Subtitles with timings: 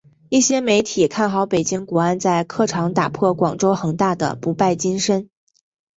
[0.29, 5.29] 一些媒体看好北京国安在客场打破广州恒大的不败金身。